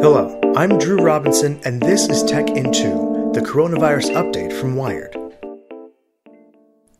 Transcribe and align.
Hello, 0.00 0.40
I'm 0.54 0.78
Drew 0.78 1.02
Robinson, 1.02 1.60
and 1.64 1.82
this 1.82 2.08
is 2.08 2.22
Tech 2.22 2.48
in 2.50 2.72
Two, 2.72 3.32
the 3.34 3.40
coronavirus 3.40 4.14
update 4.14 4.52
from 4.60 4.76
Wired. 4.76 5.16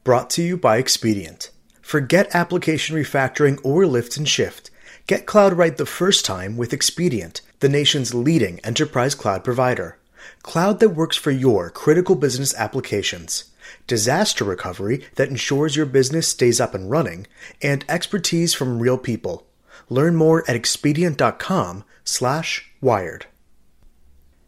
Brought 0.02 0.30
to 0.30 0.42
you 0.42 0.56
by 0.56 0.78
Expedient. 0.78 1.52
Forget 1.80 2.34
application 2.34 2.96
refactoring 2.96 3.60
or 3.62 3.86
lift 3.86 4.16
and 4.16 4.28
shift. 4.28 4.72
Get 5.06 5.26
cloud 5.26 5.52
right 5.52 5.76
the 5.76 5.86
first 5.86 6.24
time 6.24 6.56
with 6.56 6.72
Expedient, 6.72 7.40
the 7.60 7.68
nation's 7.68 8.14
leading 8.14 8.58
enterprise 8.64 9.14
cloud 9.14 9.44
provider. 9.44 9.98
Cloud 10.42 10.80
that 10.80 10.88
works 10.88 11.16
for 11.16 11.30
your 11.30 11.70
critical 11.70 12.16
business 12.16 12.52
applications. 12.56 13.44
Disaster 13.86 14.44
recovery 14.44 15.04
that 15.14 15.28
ensures 15.28 15.76
your 15.76 15.86
business 15.86 16.26
stays 16.26 16.60
up 16.60 16.74
and 16.74 16.90
running, 16.90 17.28
and 17.62 17.84
expertise 17.88 18.54
from 18.54 18.80
real 18.80 18.98
people. 18.98 19.47
Learn 19.88 20.16
more 20.16 20.48
at 20.48 20.56
expedient.com 20.56 21.84
slash 22.04 22.70
wired. 22.80 23.26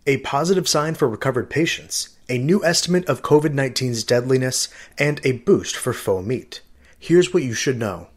A 0.06 0.19
positive 0.19 0.69
sign 0.69 0.95
for 0.95 1.09
recovered 1.09 1.50
patients, 1.50 2.17
a 2.28 2.39
new 2.39 2.64
estimate 2.64 3.05
of 3.06 3.22
COVID 3.22 3.55
19's 3.55 4.03
deadliness, 4.03 4.69
and 4.98 5.20
a 5.25 5.33
boost 5.33 5.77
for 5.77 5.92
faux 5.92 6.27
meat. 6.27 6.62
Here's 6.98 7.33
what 7.33 7.42
you 7.42 7.55
should 7.55 7.78
know. 7.78 8.09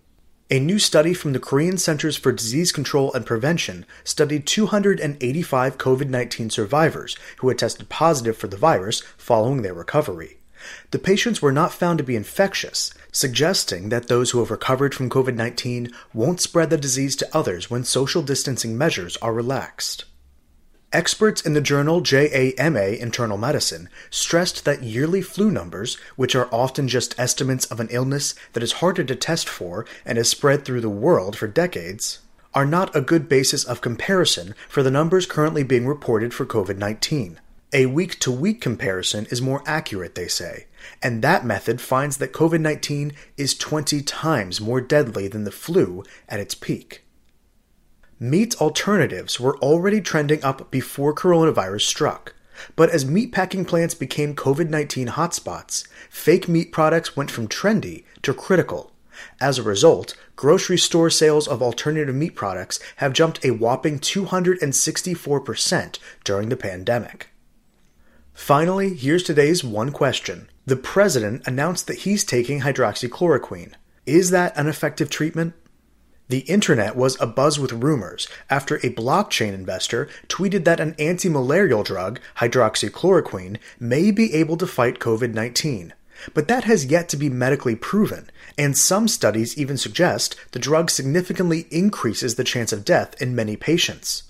A 0.50 0.60
new 0.60 0.78
study 0.78 1.14
from 1.14 1.34
the 1.34 1.40
Korean 1.40 1.78
Centers 1.78 2.16
for 2.16 2.32
Disease 2.32 2.72
Control 2.72 3.12
and 3.14 3.26
Prevention 3.26 3.86
studied 4.04 4.46
285 4.46 5.78
COVID 5.78 6.10
19 6.10 6.50
survivors 6.50 7.18
who 7.38 7.50
had 7.50 7.58
tested 7.58 7.90
positive 7.90 8.38
for 8.38 8.48
the 8.48 8.58
virus 8.58 9.02
following 9.18 9.62
their 9.62 9.74
recovery. 9.74 10.38
The 10.92 11.00
patients 11.00 11.42
were 11.42 11.52
not 11.52 11.74
found 11.74 11.98
to 11.98 12.04
be 12.04 12.16
infectious, 12.16 12.94
suggesting 13.12 13.90
that 13.90 14.08
those 14.08 14.32
who 14.32 14.40
have 14.40 14.52
recovered 14.52 14.94
from 14.94 15.10
COVID 15.10 15.36
19 15.36 15.92
won't 16.14 16.42
spread 16.42 16.70
the 16.70 16.78
disease 16.78 17.16
to 17.18 17.30
others 17.36 17.70
when 17.70 17.84
social 17.84 18.22
distancing 18.22 18.78
measures 18.78 19.18
are 19.18 19.34
relaxed. 19.34 20.06
Experts 20.94 21.42
in 21.42 21.54
the 21.54 21.62
journal 21.62 22.02
JAMA 22.02 23.00
Internal 23.00 23.38
Medicine 23.38 23.90
stressed 24.12 24.64
that 24.64 24.84
yearly 24.84 25.24
flu 25.24 25.50
numbers, 25.50 25.96
which 26.16 26.36
are 26.36 26.48
often 26.52 26.88
just 26.88 27.20
estimates 27.20 27.66
of 27.66 27.80
an 27.80 27.88
illness 27.90 28.36
that 28.54 28.62
is 28.62 28.74
harder 28.74 29.04
to 29.04 29.16
test 29.16 29.50
for 29.50 29.88
and 30.06 30.20
has 30.20 30.30
spread 30.30 30.64
through 30.64 30.82
the 30.82 30.90
world 30.90 31.36
for 31.36 31.48
decades, 31.48 32.20
are 32.54 32.66
not 32.66 32.96
a 32.96 33.02
good 33.02 33.28
basis 33.28 33.64
of 33.64 33.82
comparison 33.82 34.54
for 34.70 34.84
the 34.84 34.92
numbers 34.92 35.26
currently 35.26 35.64
being 35.64 35.88
reported 35.88 36.32
for 36.32 36.46
COVID 36.46 36.78
19. 36.78 37.40
A 37.76 37.88
week 37.88 38.20
to 38.20 38.32
week 38.32 38.62
comparison 38.62 39.26
is 39.32 39.42
more 39.42 39.64
accurate, 39.66 40.14
they 40.14 40.28
say, 40.28 40.68
and 41.02 41.24
that 41.24 41.44
method 41.44 41.82
finds 41.82 42.18
that 42.18 42.32
COVID 42.32 42.62
19 42.62 43.14
is 43.36 43.58
20 43.58 44.04
times 44.04 44.62
more 44.62 44.80
deadly 44.80 45.28
than 45.28 45.44
the 45.44 45.50
flu 45.50 46.04
at 46.30 46.40
its 46.40 46.54
peak. 46.54 47.04
Meat 48.20 48.62
alternatives 48.62 49.40
were 49.40 49.58
already 49.58 50.02
trending 50.02 50.44
up 50.44 50.70
before 50.70 51.16
coronavirus 51.16 51.82
struck, 51.82 52.36
but 52.76 52.92
as 52.92 53.06
meatpacking 53.06 53.68
plants 53.68 53.96
became 53.96 54.36
COVID 54.36 54.70
19 54.70 55.08
hotspots, 55.08 55.88
fake 56.12 56.48
meat 56.48 56.72
products 56.72 57.18
went 57.18 57.32
from 57.32 57.48
trendy 57.48 58.04
to 58.22 58.36
critical. 58.36 58.92
As 59.42 59.58
a 59.58 59.64
result, 59.64 60.16
grocery 60.36 60.78
store 60.78 61.10
sales 61.10 61.48
of 61.48 61.64
alternative 61.64 62.14
meat 62.14 62.36
products 62.36 62.80
have 62.98 63.14
jumped 63.14 63.44
a 63.44 63.50
whopping 63.50 63.98
264% 63.98 65.98
during 66.24 66.50
the 66.50 66.56
pandemic. 66.56 67.33
Finally, 68.34 68.96
here's 68.96 69.24
today's 69.24 69.64
one 69.64 69.92
question. 69.92 70.50
The 70.66 70.76
president 70.76 71.46
announced 71.46 71.88
that 71.88 72.00
he's 72.00 72.24
taking 72.24 72.62
hydroxychloroquine. 72.62 73.74
Is 74.06 74.32
that 74.32 74.58
an 74.58 74.68
effective 74.68 75.10
treatment? 75.10 75.54
The 76.30 76.40
internet 76.40 76.96
was 76.96 77.18
abuzz 77.18 77.60
with 77.60 77.72
rumors 77.72 78.28
after 78.50 78.78
a 78.78 78.94
blockchain 78.94 79.54
investor 79.54 80.10
tweeted 80.30 80.64
that 80.64 80.80
an 80.80 80.96
anti 80.98 81.30
malarial 81.30 81.84
drug, 81.84 82.20
hydroxychloroquine, 82.38 83.58
may 83.80 84.10
be 84.10 84.34
able 84.34 84.58
to 84.58 84.68
fight 84.68 85.00
COVID 85.00 85.34
19. 85.34 85.94
But 86.34 86.48
that 86.48 86.64
has 86.64 86.86
yet 86.86 87.10
to 87.10 87.18
be 87.18 87.30
medically 87.30 87.76
proven, 87.76 88.30
and 88.58 88.78
some 88.78 89.08
studies 89.08 89.58
even 89.58 89.78
suggest 89.78 90.36
the 90.52 90.60
drug 90.60 90.90
significantly 90.90 91.68
increases 91.70 92.36
the 92.36 92.44
chance 92.44 92.74
of 92.74 92.86
death 92.86 93.22
in 93.22 93.36
many 93.36 93.56
patients. 93.56 94.24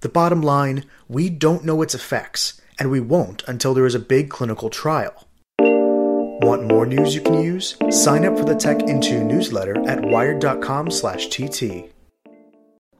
The 0.00 0.08
bottom 0.08 0.42
line 0.42 0.84
we 1.08 1.30
don't 1.30 1.64
know 1.64 1.82
its 1.82 1.94
effects, 1.94 2.59
and 2.80 2.90
we 2.90 2.98
won't 2.98 3.44
until 3.46 3.74
there 3.74 3.86
is 3.86 3.94
a 3.94 4.00
big 4.00 4.30
clinical 4.30 4.70
trial. 4.70 5.28
Want 5.60 6.66
more 6.66 6.86
news 6.86 7.14
you 7.14 7.20
can 7.20 7.40
use? 7.40 7.76
Sign 7.90 8.24
up 8.24 8.36
for 8.38 8.44
the 8.44 8.56
Tech 8.56 8.82
in 8.82 9.00
Two 9.00 9.22
newsletter 9.22 9.76
at 9.86 10.00
wired.com/tt. 10.02 11.92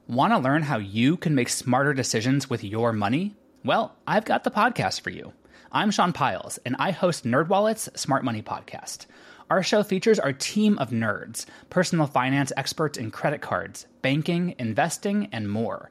Want 0.06 0.32
to 0.32 0.38
learn 0.38 0.62
how 0.62 0.76
you 0.78 1.16
can 1.16 1.34
make 1.34 1.48
smarter 1.48 1.94
decisions 1.94 2.50
with 2.50 2.62
your 2.62 2.92
money? 2.92 3.34
Well, 3.64 3.96
I've 4.06 4.24
got 4.24 4.44
the 4.44 4.50
podcast 4.50 5.00
for 5.00 5.10
you. 5.10 5.32
I'm 5.72 5.90
Sean 5.90 6.12
Pyles, 6.12 6.58
and 6.66 6.76
I 6.78 6.90
host 6.90 7.24
NerdWallet's 7.24 7.88
Smart 7.98 8.24
Money 8.24 8.42
Podcast. 8.42 9.06
Our 9.48 9.62
show 9.62 9.82
features 9.82 10.18
our 10.18 10.32
team 10.32 10.76
of 10.78 10.90
nerds, 10.90 11.46
personal 11.70 12.06
finance 12.06 12.52
experts 12.56 12.98
in 12.98 13.10
credit 13.10 13.40
cards, 13.40 13.86
banking, 14.02 14.54
investing, 14.58 15.28
and 15.32 15.50
more. 15.50 15.90